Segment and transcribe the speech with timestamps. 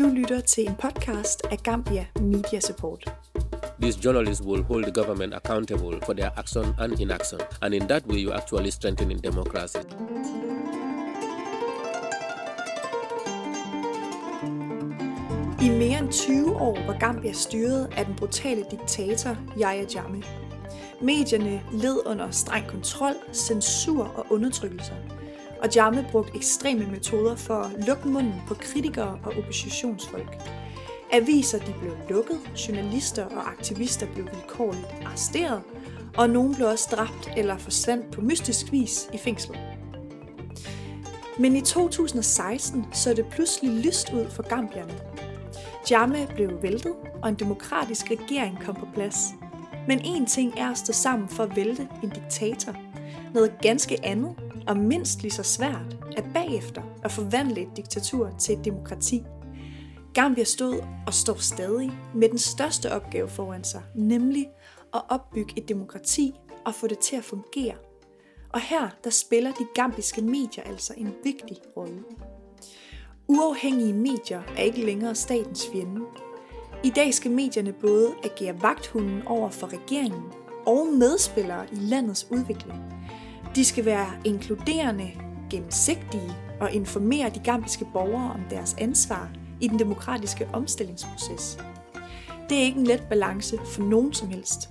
[0.00, 3.12] Du lytter til en podcast af Gambia Media Support.
[3.82, 8.06] These journalists will hold the government accountable for their action and inaction, and in that
[8.06, 9.76] way, you actually strengthening democracy.
[15.62, 20.24] I mere end 20 år var Gambia styret af den brutale diktator Yahya Jammeh.
[21.02, 24.92] Medierne led under streng kontrol, censur og undertrykkelse.
[25.62, 30.36] Og Jamme brugte ekstreme metoder for at lukke munden på kritikere og oppositionsfolk.
[31.12, 32.38] Aviser de blev lukket,
[32.68, 35.62] journalister og aktivister blev vilkårligt arresteret,
[36.16, 39.58] og nogen blev også dræbt eller forsvandt på mystisk vis i fængslet.
[41.38, 44.94] Men i 2016 så det pludselig lyst ud for gambierne.
[45.90, 49.16] Jamme blev væltet, og en demokratisk regering kom på plads.
[49.88, 52.74] Men én ting er at stå sammen for at vælte en diktator.
[53.34, 54.36] Noget ganske andet,
[54.70, 59.22] og mindst lige så svært, er bagefter at forvandle et diktatur til et demokrati.
[60.14, 64.48] Gambia stod og står stadig med den største opgave foran sig, nemlig
[64.94, 66.34] at opbygge et demokrati
[66.66, 67.74] og få det til at fungere.
[68.52, 72.02] Og her der spiller de gambiske medier altså en vigtig rolle.
[73.28, 76.00] Uafhængige medier er ikke længere statens fjende.
[76.84, 80.22] I dag skal medierne både agere vagthunden over for regeringen
[80.66, 82.99] og medspillere i landets udvikling.
[83.54, 85.10] De skal være inkluderende,
[85.50, 91.58] gennemsigtige og informere de gambiske borgere om deres ansvar i den demokratiske omstillingsproces.
[92.48, 94.68] Det er ikke en let balance for nogen som helst,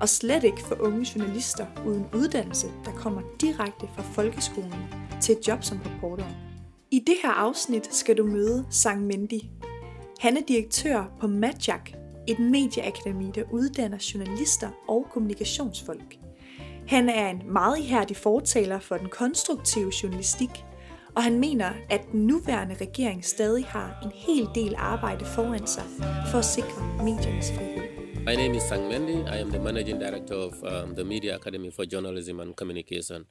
[0.00, 4.84] og slet ikke for unge journalister uden uddannelse, der kommer direkte fra folkeskolen
[5.20, 6.24] til et job som reporter.
[6.90, 9.50] I det her afsnit skal du møde Sang Mendi.
[10.20, 11.90] Han er direktør på Majak,
[12.28, 16.16] et medieakademi, der uddanner journalister og kommunikationsfolk.
[16.88, 20.64] Han er en meget ihærdig fortaler for den konstruktive journalistik,
[21.14, 25.84] og han mener, at den nuværende regering stadig har en hel del arbejde foran sig
[26.30, 27.82] for at sikre mediernes frihed.
[28.26, 29.12] My name is Sang Mendi.
[29.12, 33.24] I am the managing director of um, the Media Academy for Journalism and Communication.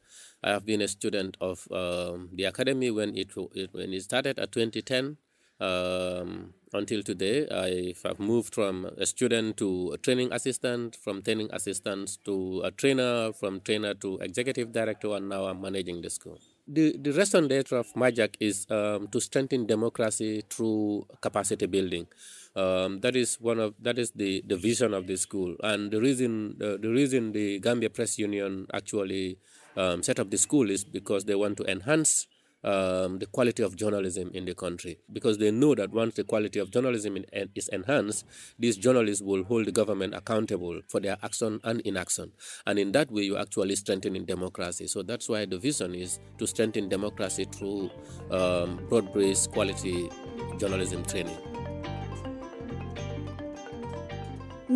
[0.44, 4.38] I have been a student of um, the academy when it, it when it started
[4.40, 5.18] at 2010
[5.62, 7.48] um, until today.
[7.50, 12.72] I have moved from a student to a training assistant, from training assistant to a
[12.72, 16.40] trainer, from trainer to executive director, and now I'm managing the school.
[16.68, 22.08] The, the restaurant data of MAJAC is um, to strengthen democracy through capacity building.
[22.56, 26.02] Um, that is one of that is the, the vision of the school, and the
[26.02, 29.38] reason the, the reason the Gambia Press Union actually
[29.78, 32.28] um, set up the school is because they want to enhance
[32.64, 36.60] um, the quality of journalism in the country because they know that once the quality
[36.60, 38.26] of journalism in, is enhanced,
[38.60, 42.32] these journalists will hold the government accountable for their action and inaction.
[42.66, 44.88] And in that way, you're actually strengthening democracy.
[44.88, 47.90] So that's why the vision is to strengthen democracy through
[48.30, 50.10] um, broad based quality
[50.58, 51.51] journalism training.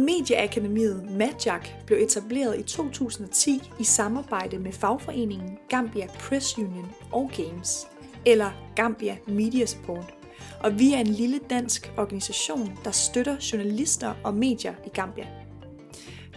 [0.06, 7.88] Medieakademiet Majak blev etableret i 2010 i samarbejde med fagforeningen Gambia Press Union og Games,
[8.26, 10.14] eller Gambia Media Support.
[10.60, 15.28] Og vi er en lille dansk organisation, der støtter journalister og medier i Gambia.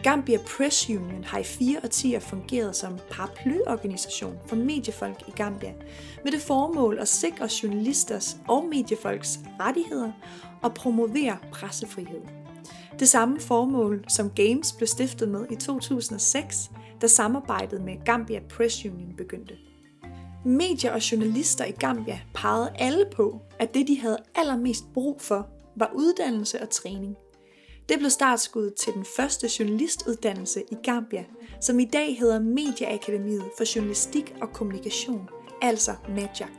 [0.02, 5.72] Gambia Press Union har i fire årtier fungeret som paraplyorganisation for mediefolk i Gambia,
[6.24, 10.12] med det formål at sikre journalisters og mediefolks rettigheder
[10.62, 12.37] og promovere pressefrihed.
[12.98, 16.70] Det samme formål, som Games blev stiftet med i 2006,
[17.00, 19.54] da samarbejdet med Gambia Press Union begyndte.
[20.44, 25.48] Medier og journalister i Gambia pegede alle på, at det de havde allermest brug for,
[25.76, 27.16] var uddannelse og træning.
[27.88, 31.24] Det blev startskuddet til den første journalistuddannelse i Gambia,
[31.60, 35.28] som i dag hedder Medieakademiet for Journalistik og Kommunikation,
[35.62, 36.52] altså MAJAK.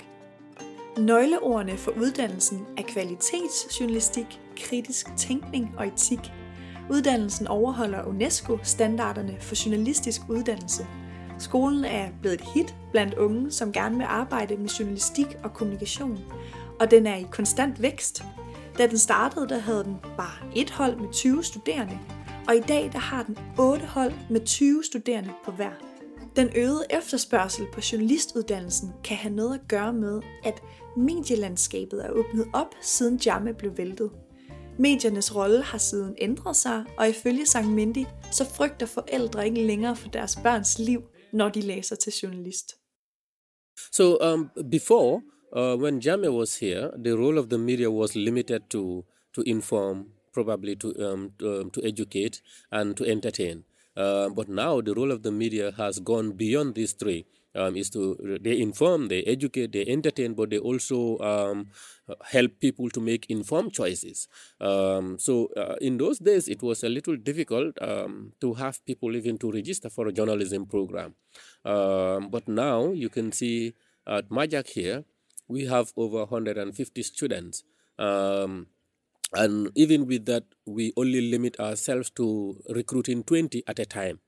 [0.97, 6.19] Nøgleordene for uddannelsen er kvalitetsjournalistik, kritisk tænkning og etik.
[6.91, 10.87] Uddannelsen overholder UNESCO-standarderne for journalistisk uddannelse.
[11.39, 16.19] Skolen er blevet et hit blandt unge, som gerne vil arbejde med journalistik og kommunikation,
[16.79, 18.23] og den er i konstant vækst.
[18.77, 21.99] Da den startede, der havde den bare et hold med 20 studerende,
[22.47, 25.71] og i dag der har den 8 hold med 20 studerende på hver.
[26.35, 30.61] Den øgede efterspørgsel på journalistuddannelsen kan have noget at gøre med, at
[30.97, 34.11] medielandskabet er åbnet op, siden Jamme blev væltet.
[34.79, 39.95] Mediernes rolle har siden ændret sig, og ifølge Sankt Mindy, så frygter forældre ikke længere
[39.95, 41.01] for deres børns liv,
[41.33, 42.75] når de læser til journalist.
[43.91, 45.21] So um, before,
[45.57, 49.05] uh, when Jamie was here, the role of the media was limited to
[49.35, 52.41] to inform, probably to um, to, um, to educate
[52.71, 53.63] and to entertain.
[53.95, 57.25] Uh, but now the role of the media has gone beyond these three.
[57.55, 61.67] um, is to they inform, they educate, they entertain, but they also um,
[62.23, 64.27] help people to make informed choices.
[64.61, 69.15] Um, so uh, in those days, it was a little difficult um, to have people
[69.15, 71.15] even to register for a journalism program.
[71.65, 73.73] Um, but now you can see
[74.07, 75.03] at Majak here,
[75.47, 77.63] we have over 150 students.
[77.97, 78.67] Um,
[79.33, 84.19] and even with that, we only limit ourselves to recruiting 20 at a time.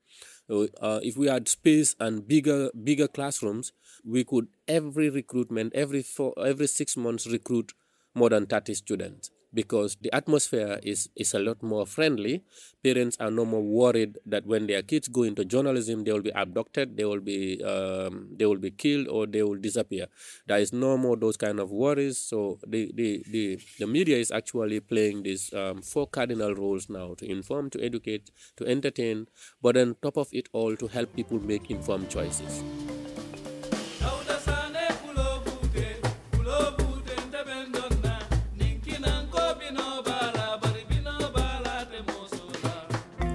[0.50, 3.72] Uh, if we had space and bigger bigger classrooms,
[4.04, 7.72] we could every recruitment every four, every six months recruit
[8.14, 12.42] more than 30 students because the atmosphere is, is a lot more friendly.
[12.82, 16.32] Parents are no more worried that when their kids go into journalism, they will be
[16.34, 20.06] abducted, they will be um, they will be killed, or they will disappear.
[20.46, 22.18] There is no more those kind of worries.
[22.18, 27.14] So the the, the, the media is actually playing these um, four cardinal roles now:
[27.14, 29.28] to inform, to educate, to entertain,
[29.60, 32.62] but on top of it all, to help people make informed choices.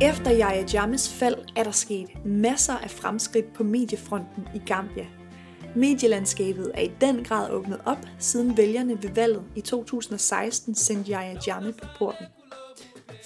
[0.02, 5.06] Efter Yahya Jammehs fald er der sket masser af fremskridt på mediefronten i Gambia.
[5.76, 11.40] Medielandskabet er i den grad åbnet op, siden vælgerne ved valget i 2016 sendte Yahya
[11.48, 12.26] Jammeh på porten.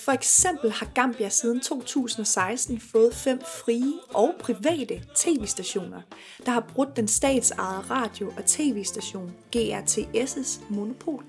[0.06, 6.02] For eksempel har Gambia siden 2016 fået fem frie og private tv-stationer,
[6.46, 11.24] der har brudt den statsejede radio- og tv-station GRTS' monopol.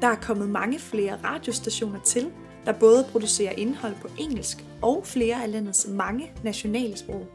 [0.00, 2.32] Der er kommet mange flere radiostationer til,
[2.66, 7.26] der både producerer indhold på engelsk og flere af landets mange nationale sprog.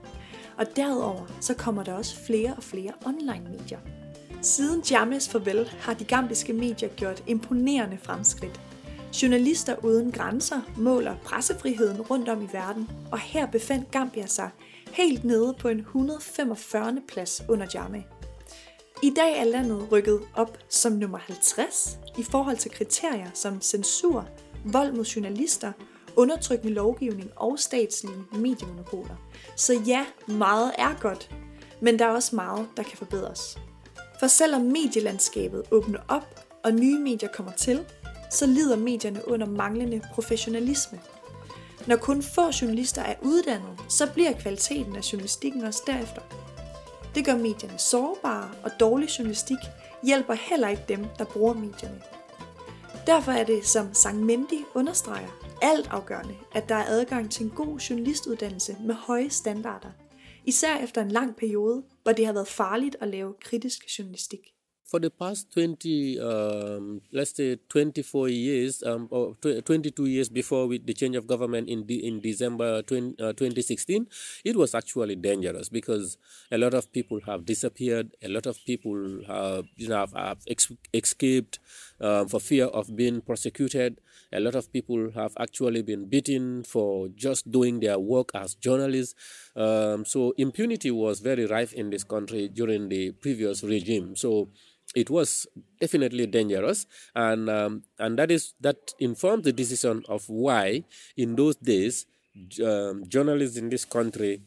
[0.57, 3.79] Og derudover så kommer der også flere og flere online-medier.
[4.41, 8.61] Siden James farvel har de gambiske medier gjort imponerende fremskridt.
[9.21, 14.49] Journalister uden grænser måler pressefriheden rundt om i verden, og her befandt Gambia sig
[14.91, 17.01] helt nede på en 145.
[17.07, 18.03] plads under Jammeh.
[19.03, 24.27] I dag er landet rykket op som nummer 50 i forhold til kriterier som censur,
[24.65, 25.71] vold mod journalister,
[26.15, 29.15] undertrykkende lovgivning og statslige mediemonopoler.
[29.55, 31.29] Så ja, meget er godt,
[31.81, 33.57] men der er også meget, der kan forbedres.
[34.19, 37.85] For selvom medielandskabet åbner op, og nye medier kommer til,
[38.31, 40.99] så lider medierne under manglende professionalisme.
[41.87, 46.21] Når kun få journalister er uddannet, så bliver kvaliteten af journalistikken også derefter.
[47.15, 49.57] Det gør medierne sårbare, og dårlig journalistik
[50.03, 52.01] hjælper heller ikke dem, der bruger medierne.
[53.07, 57.51] Derfor er det, som Sang Mendi understreger, alt afgørende, at der er adgang til en
[57.51, 59.89] god journalistuddannelse med høje standarder.
[60.45, 64.39] Især efter en lang periode, hvor det har været farligt at lave kritisk journalistik.
[64.91, 70.85] For the past 20, um, let's say 24 years, um, or 22 years before with
[70.85, 74.07] the change of government in de- in December 20, uh, 2016,
[74.45, 76.17] it was actually dangerous because
[76.51, 78.07] a lot of people have disappeared.
[78.21, 80.37] A lot of people have, you know, have, have
[80.93, 81.59] escaped
[82.01, 84.01] um, for fear of being prosecuted.
[84.33, 89.15] A lot of people have actually been beaten for just doing their work as journalists.
[89.55, 94.15] Um, so impunity was very rife in this country during the previous regime.
[94.15, 94.49] So
[94.95, 95.47] it was
[95.81, 100.83] definitely dangerous, and um, and that is that informed the decision of why
[101.17, 102.05] in those days
[102.63, 104.41] um, journalists in this country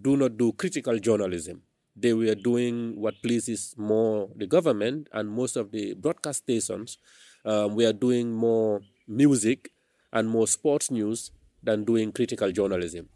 [0.00, 1.62] do not do critical journalism.
[1.94, 6.98] They were doing what pleases more the government, and most of the broadcast stations
[7.44, 9.70] um, were doing more music
[10.12, 11.30] and more sports news
[11.62, 13.08] than doing critical journalism.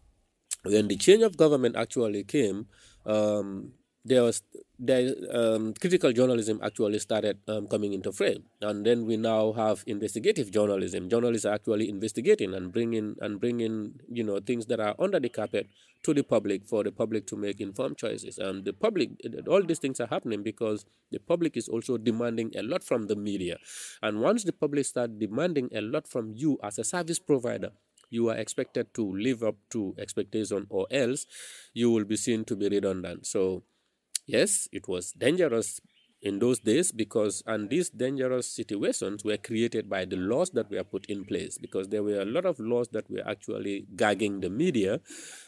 [0.65, 2.67] When the change of government actually came,
[3.07, 3.73] um,
[4.05, 4.43] there was
[4.79, 9.83] there, um, critical journalism actually started um, coming into frame, and then we now have
[9.87, 11.09] investigative journalism.
[11.09, 15.29] Journalists are actually investigating and bringing and bringing you know things that are under the
[15.29, 15.69] carpet
[16.03, 18.39] to the public for the public to make informed choices.
[18.39, 19.11] And the public,
[19.49, 23.17] all these things are happening because the public is also demanding a lot from the
[23.17, 23.57] media,
[24.03, 27.71] and once the public start demanding a lot from you as a service provider,
[28.11, 31.27] you are expected to live up to expectation, or else
[31.73, 33.27] you will be seen to be redundant.
[33.27, 33.63] So
[34.27, 35.81] Yes, it was dangerous
[36.23, 40.83] in those days because and these dangerous situations were created by the laws that were
[40.83, 44.49] put in place because there were a lot of laws that were actually gagging the
[44.51, 44.95] media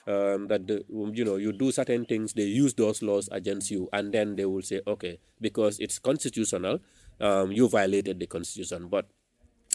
[0.07, 3.89] um, that the, you know you do certain things they use those laws against you
[3.93, 6.79] and then they will say okay because it's constitutional
[7.21, 8.87] um, you violated the constitution.
[8.89, 9.07] But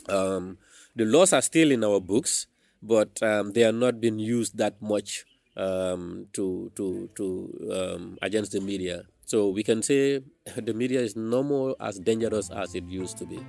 [0.09, 0.57] um,
[0.95, 2.47] the laws are still in our books
[2.81, 5.25] but um, they are not being used that much
[5.57, 9.01] um, to to to um, against the media.
[9.25, 10.19] So we can say
[10.67, 13.39] the media is no more as dangerous as it used to be.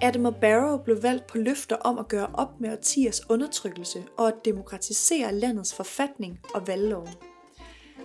[0.00, 4.34] Adam Barrow blev valgt på løfter om at gøre op med årtiers undertrykkelse og at
[4.44, 7.08] demokratisere landets forfatning og valglov.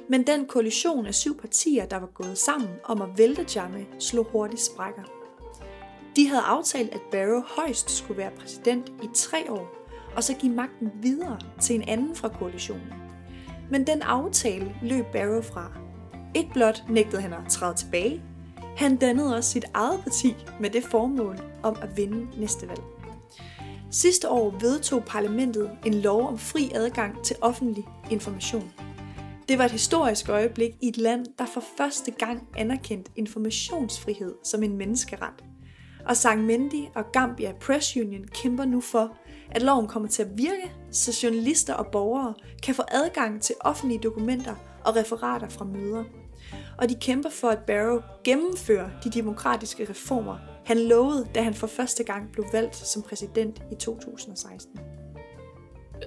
[0.10, 4.26] Men den koalition af syv partier, der var gået sammen om at vælte Jammeh, slog
[4.26, 5.04] hurtigt sprækker.
[6.16, 9.83] De havde aftalt, at Barrow højst skulle være præsident i tre år,
[10.16, 12.94] og så give magten videre til en anden fra koalitionen.
[13.72, 15.72] Men den aftale løb Barrow fra.
[16.36, 18.22] Ikke blot nægtede han at træde tilbage,
[18.78, 22.82] han dannede også sit eget parti med det formål om at vinde næste valg.
[23.92, 28.74] Sidste år vedtog parlamentet en lov om fri adgang til offentlig information.
[29.50, 34.64] Det var et historisk øjeblik i et land, der for første gang anerkendte informationsfrihed som
[34.64, 35.44] en menneskeret.
[36.06, 39.18] Og Sang Mendi og Gambia Press Union kæmper nu for,
[39.56, 42.34] at loven kommer til at virke, så journalister og borgere
[42.64, 44.56] kan få adgang til offentlige dokumenter
[44.86, 46.04] og referater fra møder.
[46.78, 51.68] Og de kæmper for, at Barrow gennemfører de demokratiske reformer, han lovede, da han for
[51.68, 54.80] første gang blev valgt som præsident i 2016.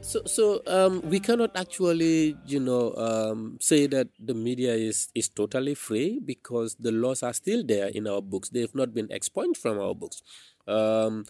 [0.03, 5.29] So, so um, we cannot actually, you know, um, say that the media is, is
[5.29, 8.49] totally free because the laws are still there in our books.
[8.51, 10.23] They have not been expunged from our books.
[10.69, 11.25] Um,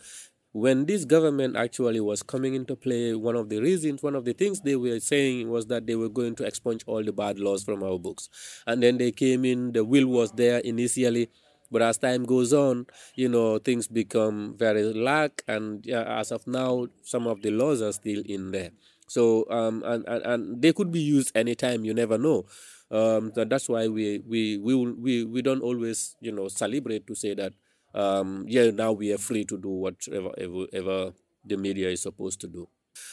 [0.57, 4.33] when this government actually was coming into play, one of the reasons, one of the
[4.33, 7.63] things they were saying was that they were going to expunge all the bad laws
[7.63, 8.31] from our books.
[8.67, 11.29] And then they came in, the will was there initially.
[11.71, 12.87] But as time goes on,
[13.17, 17.93] you know, things become very lax, and as of now, some of the laws are
[17.93, 18.71] still in there.
[19.09, 22.47] So, um, and, and, and they could be used anytime, you never know.
[22.91, 27.15] Um, so that's why we, we, we, we, we don't always, you know, celebrate to
[27.15, 27.53] say that
[27.97, 31.13] um, yeah, now we are free to do whatever ever, ever
[31.45, 32.69] the media is supposed to do.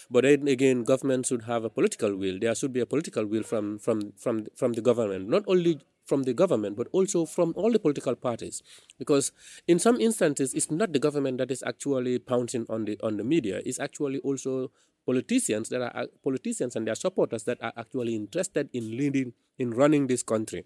[0.10, 2.40] But then again, government should have a political will.
[2.40, 6.24] There should be a political will from from from from the government, not only from
[6.24, 8.62] the government, but also from all the political parties.
[9.00, 9.32] Because
[9.68, 13.24] in some instances, it's not the government that is actually pouncing on the on the
[13.24, 13.62] media.
[13.66, 14.72] It's actually also
[15.06, 20.08] politicians that are politicians and their supporters that are actually interested in leading in running
[20.08, 20.66] this country.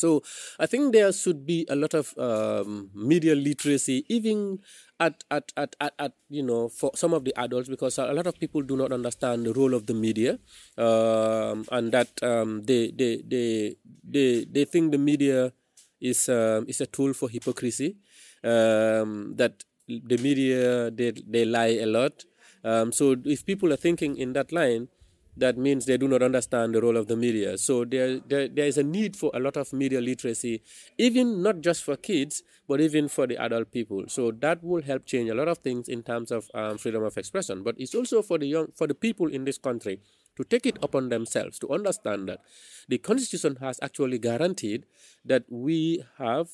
[0.00, 0.22] So
[0.58, 4.58] I think there should be a lot of um, media literacy, even
[4.98, 8.26] at, at, at, at, at, you know for some of the adults, because a lot
[8.26, 10.38] of people do not understand the role of the media,
[10.78, 15.52] um, and that um, they, they they they they think the media
[16.00, 17.96] is um, is a tool for hypocrisy.
[18.42, 22.24] Um, that the media they they lie a lot.
[22.64, 24.88] Um, so if people are thinking in that line,
[25.36, 27.56] that means they do not understand the role of the media.
[27.56, 30.62] So there, there, there is a need for a lot of media literacy,
[30.98, 34.04] even not just for kids, but even for the adult people.
[34.08, 37.16] So that will help change a lot of things in terms of um, freedom of
[37.16, 37.62] expression.
[37.62, 40.00] But it's also for the young, for the people in this country
[40.36, 42.40] to take it upon themselves to understand that
[42.88, 44.86] the constitution has actually guaranteed
[45.24, 46.48] that we have,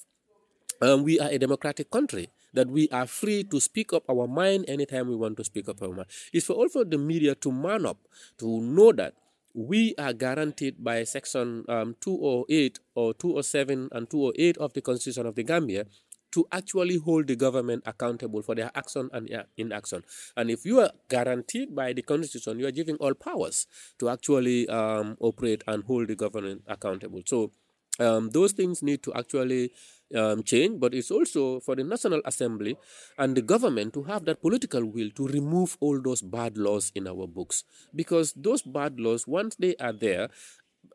[0.82, 4.64] um, we are a democratic country that we are free to speak up our mind
[4.68, 6.08] anytime we want to speak up our mind.
[6.32, 7.98] It's for also the media to man up,
[8.38, 9.14] to know that
[9.54, 15.34] we are guaranteed by Section um, 208 or 207 and 208 of the Constitution of
[15.34, 15.86] the Gambia
[16.32, 20.02] to actually hold the government accountable for their action and inaction.
[20.36, 23.66] And if you are guaranteed by the Constitution, you are giving all powers
[23.98, 27.22] to actually um, operate and hold the government accountable.
[27.24, 27.52] So
[27.98, 29.72] um, those things need to actually
[30.14, 32.76] um, change, but it's also for the National Assembly
[33.18, 37.06] and the government to have that political will to remove all those bad laws in
[37.08, 37.64] our books.
[37.94, 40.28] Because those bad laws, once they are there,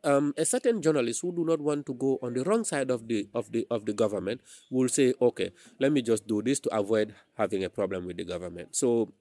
[0.04, 3.08] um, a certain journalist who do not want to go on the wrong side of
[3.08, 4.40] the of the of the government
[4.70, 8.24] will say, okay, let me just do this to avoid having a problem with the
[8.24, 8.74] government.
[8.74, 9.12] So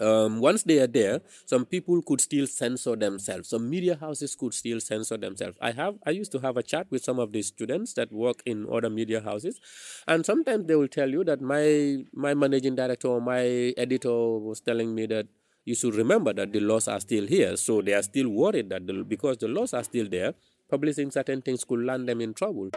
[0.00, 3.48] um, once they are there, some people could still censor themselves.
[3.48, 5.56] Some media houses could still censor themselves.
[5.60, 8.42] I have I used to have a chat with some of the students that work
[8.46, 9.60] in other media houses,
[10.08, 13.42] and sometimes they will tell you that my my managing director or my
[13.76, 15.26] editor was telling me that
[15.64, 17.56] you should remember that the laws are still here.
[17.56, 20.34] So they are still worried that the, because the laws are still there,
[20.68, 22.70] publishing certain things could land them in trouble.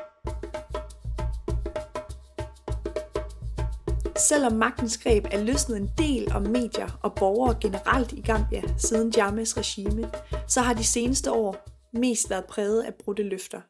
[4.29, 9.13] Selvom magtens greb er løsnet en del om medier og borgere generelt i Gambia siden
[9.17, 10.10] Jammehs regime,
[10.48, 13.62] så har de seneste år mest været præget af brudte løfter.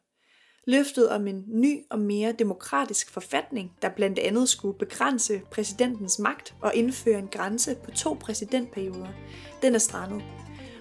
[0.66, 6.54] Løftet om en ny og mere demokratisk forfatning, der blandt andet skulle begrænse præsidentens magt
[6.62, 9.08] og indføre en grænse på to præsidentperioder,
[9.62, 10.22] den er strandet.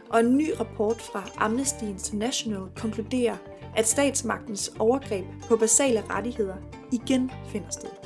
[0.10, 3.38] Og en ny rapport fra Amnesty International konkluderer,
[3.78, 6.56] at statsmagtens overgreb på basale rettigheder
[6.92, 8.05] igen finder sted.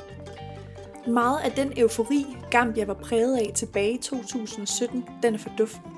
[1.06, 5.90] Meget af den eufori, Gambia var præget af tilbage i 2017, den er forduften.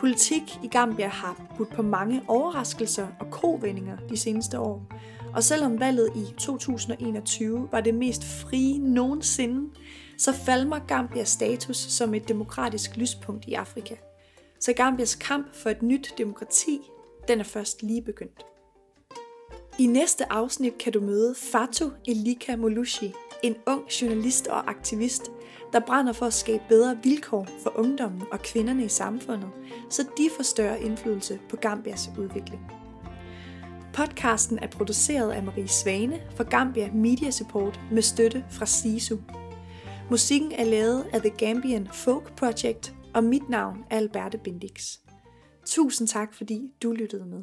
[0.00, 4.82] Politik i Gambia har budt på mange overraskelser og kovendinger de seneste år.
[5.34, 9.70] Og selvom valget i 2021 var det mest frie nogensinde,
[10.18, 13.94] så falmer Gambias status som et demokratisk lyspunkt i Afrika.
[14.60, 16.80] Så Gambias kamp for et nyt demokrati,
[17.28, 18.46] den er først lige begyndt.
[19.78, 25.30] I næste afsnit kan du møde Fatu Elika Molushi, en ung journalist og aktivist,
[25.72, 29.50] der brænder for at skabe bedre vilkår for ungdommen og kvinderne i samfundet,
[29.90, 32.72] så de får større indflydelse på Gambias udvikling.
[33.92, 39.16] Podcasten er produceret af Marie Svane for Gambia Media Support med støtte fra SISU.
[40.10, 44.98] Musikken er lavet af The Gambian Folk Project, og mit navn er Alberte Bendix.
[45.66, 47.42] Tusind tak, fordi du lyttede med.